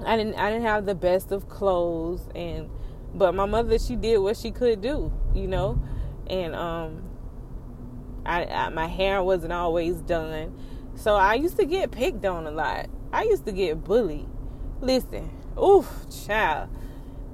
I 0.05 0.17
didn't 0.17 0.35
I 0.35 0.51
didn't 0.51 0.67
have 0.67 0.87
the 0.87 0.95
best 0.95 1.33
of 1.33 1.49
clothes 1.49 2.29
and 2.35 2.71
but 3.15 3.35
my 3.35 3.47
mother 3.47 3.79
she 3.79 3.97
did 3.97 4.19
what 4.19 4.37
she 4.37 4.51
could 4.51 4.81
do, 4.81 5.13
you 5.35 5.47
know. 5.47 5.81
And 6.29 6.55
um 6.55 7.03
I, 8.25 8.45
I 8.45 8.69
my 8.71 8.87
hair 8.87 9.23
wasn't 9.23 9.53
always 9.53 9.97
done. 9.97 10.59
So 10.95 11.15
I 11.15 11.35
used 11.35 11.57
to 11.59 11.67
get 11.67 11.91
picked 11.91 12.25
on 12.25 12.47
a 12.47 12.51
lot. 12.51 12.89
I 13.13 13.25
used 13.25 13.45
to 13.47 13.53
get 13.53 13.85
bullied 13.85 14.29
Listen, 14.81 15.31
oof, 15.59 15.89
child. 16.27 16.69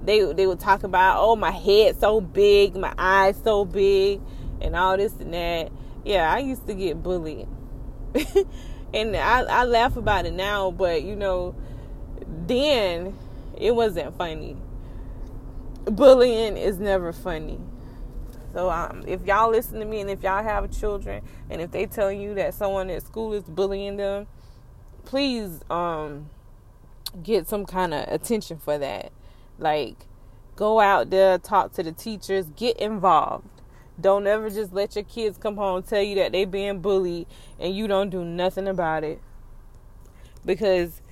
They 0.04 0.32
they 0.32 0.46
would 0.46 0.60
talk 0.60 0.82
about, 0.82 1.18
oh, 1.20 1.36
my 1.36 1.50
head 1.50 1.98
so 1.98 2.20
big, 2.20 2.76
my 2.76 2.92
eyes 2.98 3.40
so 3.42 3.64
big, 3.64 4.20
and 4.60 4.74
all 4.74 4.96
this 4.96 5.14
and 5.20 5.32
that. 5.34 5.70
Yeah, 6.04 6.32
I 6.32 6.38
used 6.38 6.66
to 6.66 6.74
get 6.74 7.02
bullied, 7.02 7.46
and 8.94 9.16
I 9.16 9.42
I 9.42 9.64
laugh 9.64 9.96
about 9.96 10.26
it 10.26 10.32
now, 10.32 10.70
but 10.72 11.02
you 11.02 11.14
know, 11.14 11.54
then 12.46 13.16
it 13.56 13.74
wasn't 13.74 14.16
funny. 14.16 14.56
Bullying 15.84 16.56
is 16.56 16.78
never 16.78 17.12
funny. 17.12 17.60
So 18.52 18.70
um, 18.70 19.04
if 19.06 19.24
y'all 19.24 19.50
listen 19.50 19.80
to 19.80 19.86
me 19.86 20.00
and 20.00 20.10
if 20.10 20.22
y'all 20.22 20.42
have 20.42 20.70
children 20.70 21.22
and 21.48 21.60
if 21.60 21.70
they 21.70 21.86
tell 21.86 22.12
you 22.12 22.34
that 22.34 22.54
someone 22.54 22.90
at 22.90 23.02
school 23.02 23.32
is 23.32 23.44
bullying 23.44 23.96
them, 23.96 24.26
please 25.04 25.60
um 25.70 26.28
get 27.22 27.48
some 27.48 27.64
kind 27.66 27.94
of 27.94 28.06
attention 28.08 28.58
for 28.58 28.78
that. 28.78 29.12
Like, 29.58 30.06
go 30.56 30.80
out 30.80 31.10
there, 31.10 31.38
talk 31.38 31.72
to 31.74 31.82
the 31.82 31.92
teachers, 31.92 32.46
get 32.56 32.76
involved. 32.78 33.48
Don't 34.00 34.26
ever 34.26 34.50
just 34.50 34.72
let 34.72 34.96
your 34.96 35.04
kids 35.04 35.38
come 35.38 35.56
home 35.56 35.82
tell 35.82 36.02
you 36.02 36.16
that 36.16 36.32
they 36.32 36.44
being 36.44 36.80
bullied 36.80 37.26
and 37.60 37.76
you 37.76 37.86
don't 37.86 38.10
do 38.10 38.24
nothing 38.24 38.66
about 38.66 39.04
it. 39.04 39.20
Because 40.44 41.02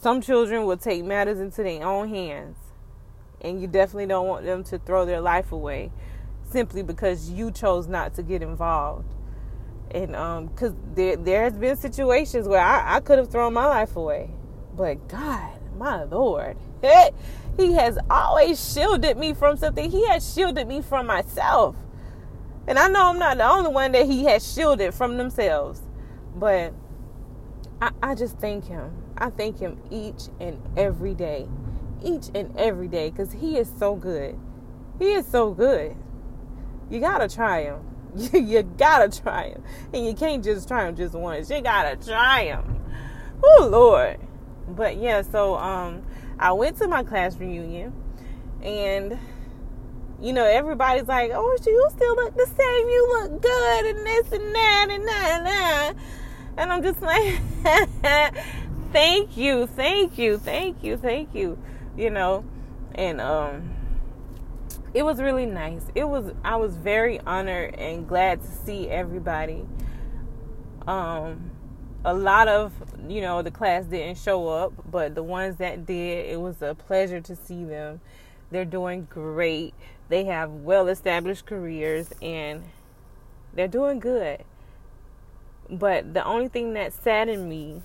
some 0.00 0.20
children 0.20 0.64
will 0.64 0.76
take 0.76 1.04
matters 1.04 1.38
into 1.38 1.62
their 1.62 1.86
own 1.86 2.08
hands. 2.08 2.56
And 3.40 3.60
you 3.60 3.66
definitely 3.66 4.06
don't 4.06 4.26
want 4.26 4.44
them 4.44 4.64
to 4.64 4.78
throw 4.78 5.04
their 5.04 5.20
life 5.20 5.52
away 5.52 5.90
simply 6.50 6.82
because 6.82 7.30
you 7.30 7.50
chose 7.50 7.86
not 7.86 8.14
to 8.14 8.22
get 8.22 8.42
involved. 8.42 9.14
And 9.90 10.16
um, 10.16 10.48
cause 10.50 10.72
there 10.94 11.16
there 11.16 11.44
has 11.44 11.52
been 11.52 11.76
situations 11.76 12.48
where 12.48 12.60
I, 12.60 12.96
I 12.96 13.00
could 13.00 13.18
have 13.18 13.30
thrown 13.30 13.52
my 13.52 13.66
life 13.66 13.94
away 13.96 14.30
but 14.74 15.06
God, 15.08 15.52
my 15.82 16.04
Lord, 16.04 16.56
He 17.56 17.72
has 17.72 17.98
always 18.08 18.72
shielded 18.72 19.18
me 19.18 19.34
from 19.34 19.56
something. 19.56 19.90
He 19.90 20.06
has 20.06 20.32
shielded 20.32 20.68
me 20.68 20.80
from 20.80 21.06
myself. 21.06 21.74
And 22.68 22.78
I 22.78 22.86
know 22.86 23.08
I'm 23.08 23.18
not 23.18 23.38
the 23.38 23.50
only 23.50 23.70
one 23.70 23.90
that 23.92 24.06
He 24.06 24.24
has 24.24 24.54
shielded 24.54 24.94
from 24.94 25.16
themselves. 25.16 25.82
But 26.36 26.72
I, 27.80 27.90
I 28.02 28.14
just 28.14 28.38
thank 28.38 28.66
Him. 28.66 28.92
I 29.18 29.30
thank 29.30 29.58
Him 29.58 29.78
each 29.90 30.28
and 30.38 30.62
every 30.76 31.14
day. 31.14 31.48
Each 32.04 32.30
and 32.32 32.56
every 32.56 32.88
day. 32.88 33.10
Because 33.10 33.32
He 33.32 33.58
is 33.58 33.70
so 33.78 33.96
good. 33.96 34.38
He 35.00 35.12
is 35.12 35.26
so 35.26 35.50
good. 35.50 35.96
You 36.90 37.00
gotta 37.00 37.28
try 37.28 37.64
Him. 37.64 37.80
you 38.32 38.62
gotta 38.62 39.20
try 39.20 39.48
Him. 39.48 39.64
And 39.92 40.06
you 40.06 40.14
can't 40.14 40.44
just 40.44 40.68
try 40.68 40.86
Him 40.86 40.94
just 40.94 41.14
once. 41.14 41.50
You 41.50 41.60
gotta 41.60 41.96
try 41.96 42.44
Him. 42.44 42.78
Oh, 43.42 43.68
Lord 43.68 44.20
but 44.72 44.96
yeah, 44.96 45.22
so 45.22 45.56
um, 45.56 46.02
I 46.38 46.52
went 46.52 46.76
to 46.78 46.88
my 46.88 47.02
class 47.02 47.36
reunion, 47.36 47.92
and 48.62 49.18
you 50.20 50.32
know 50.32 50.44
everybody's 50.44 51.08
like, 51.08 51.30
"Oh, 51.34 51.58
you 51.64 51.88
still 51.90 52.16
look 52.16 52.34
the 52.34 52.46
same. 52.46 52.88
You 52.88 53.08
look 53.20 53.42
good, 53.42 53.86
and 53.86 54.06
this 54.06 54.32
and 54.32 54.54
that 54.54 54.86
and 54.90 55.08
that 55.08 55.30
and 55.36 55.46
that." 55.46 55.92
And 56.56 56.72
I'm 56.72 56.82
just 56.82 57.00
like, 57.00 58.34
"Thank 58.92 59.36
you, 59.36 59.66
thank 59.66 60.18
you, 60.18 60.38
thank 60.38 60.82
you, 60.82 60.96
thank 60.96 61.34
you," 61.34 61.58
you 61.96 62.10
know, 62.10 62.44
and 62.94 63.20
um. 63.20 63.70
It 64.94 65.04
was 65.04 65.22
really 65.22 65.46
nice. 65.46 65.86
It 65.94 66.04
was 66.04 66.32
I 66.44 66.56
was 66.56 66.76
very 66.76 67.18
honored 67.20 67.76
and 67.76 68.06
glad 68.06 68.42
to 68.42 68.46
see 68.46 68.90
everybody. 68.90 69.64
Um 70.86 71.51
a 72.04 72.14
lot 72.14 72.48
of 72.48 72.72
you 73.08 73.20
know 73.20 73.42
the 73.42 73.50
class 73.50 73.84
didn't 73.84 74.18
show 74.18 74.48
up 74.48 74.72
but 74.90 75.14
the 75.14 75.22
ones 75.22 75.56
that 75.56 75.86
did 75.86 76.26
it 76.26 76.40
was 76.40 76.60
a 76.62 76.74
pleasure 76.74 77.20
to 77.20 77.36
see 77.36 77.64
them. 77.64 78.00
They're 78.50 78.64
doing 78.64 79.06
great. 79.08 79.72
They 80.08 80.24
have 80.24 80.50
well 80.50 80.88
established 80.88 81.46
careers 81.46 82.12
and 82.20 82.64
they're 83.54 83.68
doing 83.68 83.98
good. 83.98 84.44
But 85.70 86.12
the 86.12 86.24
only 86.24 86.48
thing 86.48 86.74
that 86.74 86.92
saddened 86.92 87.48
me 87.48 87.82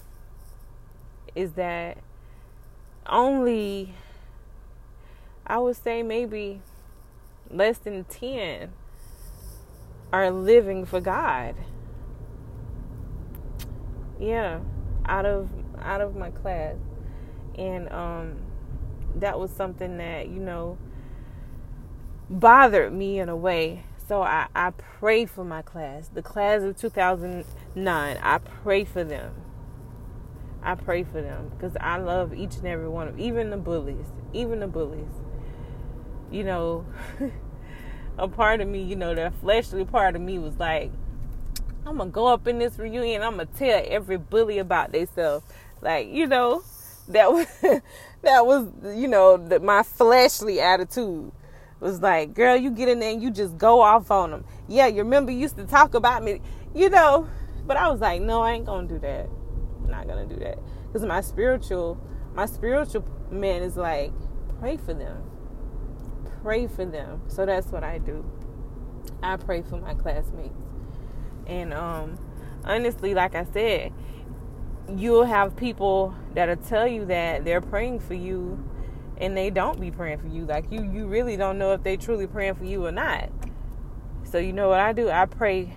is 1.36 1.52
that 1.54 1.98
only 3.06 3.94
i 5.46 5.58
would 5.58 5.76
say 5.76 6.04
maybe 6.04 6.62
less 7.50 7.78
than 7.78 8.04
10 8.06 8.70
are 10.12 10.32
living 10.32 10.86
for 10.86 11.00
god 11.00 11.56
yeah 14.20 14.60
out 15.08 15.26
of 15.26 15.50
out 15.80 16.02
of 16.02 16.16
my 16.16 16.30
class, 16.32 16.76
and 17.58 17.92
um, 17.92 18.36
that 19.16 19.40
was 19.40 19.52
something 19.52 19.98
that 19.98 20.28
you 20.28 20.40
know 20.40 20.78
bothered 22.30 22.94
me 22.94 23.20
in 23.20 23.30
a 23.30 23.36
way. 23.36 23.84
So 24.08 24.22
I, 24.22 24.48
I 24.56 24.72
pray 24.72 25.26
for 25.26 25.44
my 25.44 25.62
class, 25.62 26.10
the 26.14 26.22
class 26.22 26.62
of 26.62 26.78
2009. 26.78 28.18
I 28.22 28.38
pray 28.38 28.86
for 28.86 29.04
them. 29.04 29.34
I 30.64 30.76
pray 30.76 31.04
for 31.04 31.22
them 31.22 31.52
because 31.56 31.76
I 31.80 31.98
love 31.98 32.34
each 32.34 32.56
and 32.58 32.68
every 32.68 32.88
one 32.88 33.08
of 33.08 33.16
them, 33.16 33.24
even 33.24 33.50
the 33.50 33.58
bullies, 33.58 34.08
even 34.34 34.60
the 34.60 34.68
bullies. 34.68 35.12
You 36.32 36.44
know, 36.44 36.86
a 38.18 38.28
part 38.28 38.62
of 38.62 38.68
me, 38.68 38.82
you 38.82 38.96
know, 38.96 39.14
that 39.14 39.34
fleshly 39.36 39.86
part 39.86 40.16
of 40.16 40.22
me 40.22 40.40
was 40.40 40.58
like, 40.58 40.92
I'm 41.88 41.98
gonna 41.98 42.10
go 42.10 42.28
up 42.28 42.48
in 42.48 42.60
this 42.60 42.78
reunion. 42.78 43.22
I'm 43.22 43.38
gonna 43.38 43.46
tell 43.46 43.82
every 43.88 44.18
bully 44.18 44.58
about 44.60 44.92
themselves. 44.92 45.46
Like, 45.82 46.10
you 46.10 46.28
know, 46.28 46.64
that 47.08 47.32
was 47.32 47.48
that 48.24 48.46
was 48.46 48.68
you 48.84 49.08
know 49.08 49.38
the, 49.38 49.62
my 49.62 49.84
fleshly 49.84 50.60
attitude 50.60 51.32
was 51.80 52.02
like, 52.02 52.34
girl, 52.34 52.58
you 52.58 52.72
get 52.72 52.90
in 52.90 53.00
there 53.00 53.14
and 53.14 53.24
you 53.24 53.32
just 53.32 53.58
go 53.58 53.82
off 53.82 54.12
on 54.12 54.32
them. 54.32 54.44
Yeah, 54.68 54.88
you 54.88 54.98
remember 54.98 55.32
you 55.32 55.40
used 55.40 55.56
to 55.58 55.66
talk 55.66 55.94
about 55.94 56.24
me, 56.24 56.42
you 56.76 56.90
know. 56.90 57.30
But 57.66 57.78
I 57.78 57.90
was 57.90 58.02
like, 58.02 58.22
no, 58.22 58.42
I 58.42 58.54
ain't 58.54 58.66
gonna 58.66 58.88
do 58.88 59.00
that. 59.00 59.30
I'm 59.82 59.90
not 59.90 60.08
gonna 60.08 60.26
do 60.26 60.36
that 60.38 60.60
because 60.88 61.06
my 61.06 61.22
spiritual, 61.22 61.98
my 62.34 62.48
spiritual 62.48 63.06
man 63.32 63.64
is 63.64 63.78
like, 63.78 64.12
pray 64.60 64.76
for 64.76 64.94
them, 64.94 65.24
pray 66.44 66.68
for 66.68 66.84
them. 66.84 67.22
So 67.30 67.46
that's 67.46 67.68
what 67.68 67.86
I 67.86 67.98
do. 67.98 68.30
I 69.24 69.38
pray 69.38 69.62
for 69.62 69.78
my 69.78 69.94
classmates, 69.94 70.67
and 71.48 71.74
um, 71.74 72.20
honestly, 72.64 73.14
like 73.14 73.34
I 73.34 73.46
said, 73.46 73.94
you'll 74.96 75.26
have 75.26 75.56
people 75.56 76.14
that'll 76.34 76.58
tell 76.58 76.88
you 76.88 77.06
that 77.06 77.44
they're 77.44 77.62
praying 77.62 78.00
for 78.00 78.14
you 78.14 78.64
and 79.18 79.36
they 79.36 79.50
don't 79.50 79.80
be 79.80 79.90
praying 79.90 80.20
for 80.20 80.28
you. 80.28 80.46
Like 80.46 80.72
you 80.72 80.84
you 80.84 81.08
really 81.08 81.38
don't 81.38 81.58
know 81.58 81.74
if 81.74 81.84
they 81.84 81.98
truly 81.98 82.28
praying 82.28 82.56
for 82.56 82.66
you 82.66 82.86
or 82.86 82.92
not. 82.92 83.30
So 84.24 84.38
you 84.38 84.54
know 84.54 84.70
what 84.70 84.80
I 84.80 84.94
do? 84.94 85.10
I 85.10 85.26
pray 85.26 85.76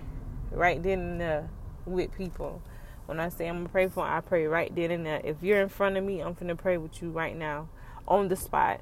right 0.50 0.83
then 0.83 1.00
and 1.00 1.21
there 1.21 1.50
with 1.87 2.17
people. 2.17 2.62
When 3.07 3.19
I 3.19 3.29
say 3.29 3.49
I'm 3.49 3.59
gonna 3.59 3.69
pray 3.69 3.89
for 3.89 4.05
them, 4.05 4.12
I 4.12 4.21
pray 4.21 4.47
right 4.47 4.75
then 4.75 4.91
and 4.91 5.07
there. 5.07 5.21
If 5.25 5.43
you're 5.43 5.61
in 5.61 5.69
front 5.69 5.97
of 5.97 6.05
me, 6.05 6.21
I'm 6.21 6.35
gonna 6.35 6.57
pray 6.57 6.77
with 6.77 7.00
you 7.00 7.11
right 7.11 7.37
now 7.37 7.69
on 8.07 8.29
the 8.29 8.37
spot. 8.37 8.81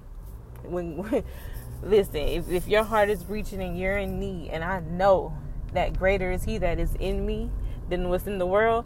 When, 0.64 0.97
when 0.97 1.25
listen, 1.83 2.16
if, 2.16 2.50
if 2.50 2.66
your 2.68 2.85
heart 2.85 3.09
is 3.09 3.25
reaching 3.26 3.62
and 3.62 3.78
you're 3.78 3.97
in 3.97 4.18
need, 4.18 4.50
and 4.50 4.64
I 4.64 4.80
know 4.80 5.37
that 5.72 5.98
greater 5.98 6.30
is 6.30 6.44
He 6.44 6.58
that 6.58 6.78
is 6.78 6.94
in 6.98 7.26
me 7.26 7.50
than 7.88 8.08
what's 8.08 8.26
in 8.26 8.38
the 8.38 8.46
world, 8.46 8.84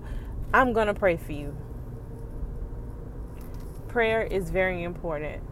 I'm 0.54 0.72
gonna 0.72 0.94
pray 0.94 1.16
for 1.16 1.32
you. 1.32 1.56
Prayer 3.88 4.22
is 4.22 4.50
very 4.50 4.82
important 4.82 5.42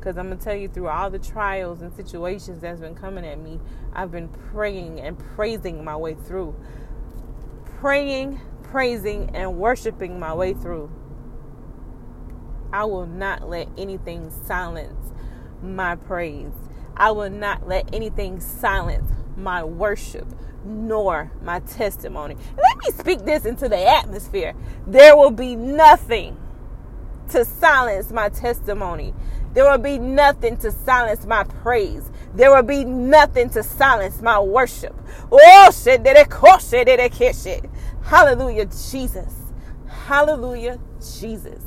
because 0.00 0.16
I'm 0.16 0.28
going 0.28 0.38
to 0.38 0.44
tell 0.44 0.56
you 0.56 0.66
through 0.66 0.88
all 0.88 1.10
the 1.10 1.18
trials 1.18 1.82
and 1.82 1.94
situations 1.94 2.62
that's 2.62 2.80
been 2.80 2.94
coming 2.94 3.26
at 3.26 3.38
me, 3.38 3.60
I've 3.92 4.10
been 4.10 4.28
praying 4.28 4.98
and 4.98 5.18
praising 5.18 5.84
my 5.84 5.94
way 5.94 6.14
through. 6.14 6.56
Praying, 7.80 8.40
praising, 8.62 9.36
and 9.36 9.58
worshiping 9.58 10.18
my 10.18 10.32
way 10.32 10.54
through. 10.54 10.90
I 12.72 12.84
will 12.84 13.06
not 13.06 13.50
let 13.50 13.68
anything 13.76 14.30
silence 14.30 15.12
my 15.62 15.96
praise. 15.96 16.52
I 16.96 17.10
will 17.10 17.30
not 17.30 17.68
let 17.68 17.94
anything 17.94 18.40
silence 18.40 19.10
my 19.40 19.64
worship 19.64 20.26
nor 20.64 21.30
my 21.42 21.60
testimony. 21.60 22.36
Let 22.56 22.78
me 22.78 22.90
speak 22.98 23.24
this 23.24 23.46
into 23.46 23.68
the 23.68 23.88
atmosphere. 23.88 24.54
There 24.86 25.16
will 25.16 25.30
be 25.30 25.56
nothing 25.56 26.36
to 27.30 27.44
silence 27.44 28.10
my 28.10 28.28
testimony. 28.28 29.14
There 29.54 29.68
will 29.70 29.78
be 29.78 29.98
nothing 29.98 30.56
to 30.58 30.70
silence 30.70 31.26
my 31.26 31.44
praise. 31.44 32.10
There 32.34 32.54
will 32.54 32.62
be 32.62 32.84
nothing 32.84 33.50
to 33.50 33.62
silence 33.62 34.22
my 34.22 34.38
worship. 34.40 34.94
Oh, 35.32 35.70
shit, 35.72 36.04
did 36.04 36.16
it 36.16 36.30
cushion? 36.30 37.70
Hallelujah, 38.02 38.66
Jesus. 38.66 39.34
Hallelujah, 39.88 40.78
Jesus. 41.00 41.62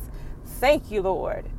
Thank 0.46 0.92
you, 0.92 1.02
Lord. 1.02 1.50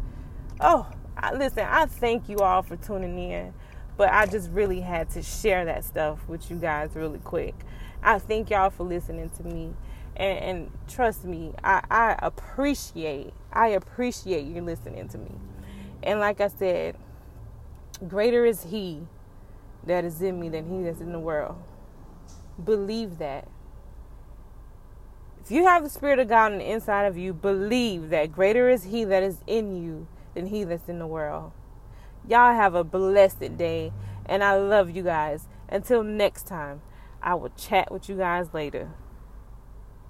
Oh, 0.60 0.86
I, 1.16 1.34
listen, 1.34 1.66
I 1.68 1.86
thank 1.86 2.28
you 2.28 2.38
all 2.38 2.62
for 2.62 2.76
tuning 2.76 3.18
in, 3.18 3.54
but 3.96 4.12
I 4.12 4.26
just 4.26 4.50
really 4.50 4.80
had 4.80 5.10
to 5.10 5.22
share 5.22 5.64
that 5.64 5.84
stuff 5.84 6.18
with 6.28 6.50
you 6.50 6.56
guys 6.56 6.90
really 6.94 7.20
quick. 7.20 7.54
I 8.02 8.18
thank 8.18 8.50
y'all 8.50 8.70
for 8.70 8.84
listening 8.84 9.30
to 9.30 9.44
me. 9.44 9.74
And, 10.16 10.38
and 10.38 10.70
trust 10.88 11.24
me, 11.24 11.52
I, 11.62 11.82
I 11.90 12.16
appreciate, 12.20 13.32
I 13.52 13.68
appreciate 13.68 14.46
you 14.46 14.62
listening 14.62 15.08
to 15.08 15.18
me. 15.18 15.32
And 16.02 16.20
like 16.20 16.40
I 16.40 16.48
said, 16.48 16.96
greater 18.06 18.44
is 18.44 18.64
He 18.64 19.02
that 19.84 20.04
is 20.04 20.20
in 20.22 20.38
me 20.40 20.48
than 20.48 20.68
He 20.68 20.84
that's 20.84 21.00
in 21.00 21.12
the 21.12 21.18
world. 21.18 21.56
Believe 22.62 23.18
that. 23.18 23.48
If 25.42 25.50
you 25.50 25.64
have 25.64 25.82
the 25.82 25.90
Spirit 25.90 26.18
of 26.18 26.28
God 26.28 26.52
on 26.52 26.58
the 26.58 26.70
inside 26.70 27.04
of 27.04 27.18
you, 27.18 27.34
believe 27.34 28.10
that 28.10 28.32
greater 28.32 28.68
is 28.70 28.84
He 28.84 29.04
that 29.04 29.22
is 29.22 29.38
in 29.46 29.82
you 29.82 30.06
than 30.34 30.46
He 30.46 30.64
that's 30.64 30.88
in 30.88 30.98
the 30.98 31.06
world. 31.06 31.52
Y'all 32.26 32.54
have 32.54 32.74
a 32.74 32.82
blessed 32.82 33.58
day, 33.58 33.92
and 34.24 34.42
I 34.42 34.56
love 34.56 34.90
you 34.90 35.02
guys. 35.02 35.46
Until 35.68 36.02
next 36.02 36.46
time, 36.46 36.80
I 37.22 37.34
will 37.34 37.50
chat 37.50 37.92
with 37.92 38.08
you 38.08 38.16
guys 38.16 38.54
later. 38.54 38.90